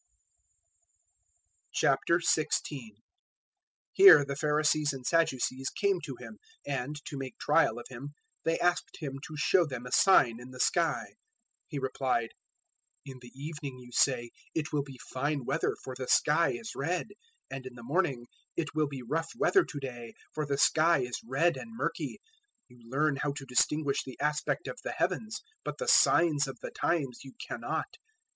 016:001 1.77 2.89
Here 3.91 4.25
the 4.25 4.35
Pharisees 4.35 4.93
and 4.93 5.05
Sadducees 5.05 5.69
came 5.69 6.01
to 6.01 6.15
Him; 6.15 6.39
and, 6.65 6.95
to 7.05 7.19
make 7.19 7.37
trial 7.37 7.77
of 7.77 7.85
Him, 7.87 8.15
they 8.43 8.57
asked 8.59 8.97
Him 8.97 9.19
to 9.27 9.37
show 9.37 9.63
them 9.63 9.85
a 9.85 9.91
sign 9.91 10.39
in 10.39 10.49
the 10.49 10.59
sky. 10.59 11.03
016:002 11.05 11.13
He 11.67 11.77
replied, 11.77 12.29
"In 13.05 13.19
the 13.21 13.29
evening 13.35 13.77
you 13.77 13.91
say, 13.91 14.31
`It 14.57 14.71
will 14.73 14.81
be 14.81 14.97
fine 15.13 15.45
weather, 15.45 15.75
for 15.83 15.93
the 15.95 16.07
sky 16.07 16.49
is 16.53 16.73
red;' 16.75 17.09
016:003 17.51 17.57
and 17.57 17.65
in 17.67 17.75
the 17.75 17.83
morning, 17.83 18.25
`It 18.57 18.69
will 18.73 18.87
be 18.87 19.03
rough 19.03 19.29
weather 19.37 19.63
to 19.63 19.79
day, 19.79 20.15
for 20.33 20.47
the 20.47 20.57
sky 20.57 21.01
is 21.01 21.21
red 21.23 21.57
and 21.57 21.77
murky.' 21.77 22.19
You 22.67 22.79
learn 22.89 23.17
how 23.17 23.33
to 23.33 23.45
distinguish 23.45 24.03
the 24.03 24.19
aspect 24.19 24.67
of 24.67 24.79
the 24.83 24.93
heavens, 24.93 25.43
but 25.63 25.77
the 25.77 25.87
signs 25.87 26.47
of 26.47 26.57
the 26.59 26.71
times 26.71 27.19
you 27.23 27.33
cannot. 27.47 27.97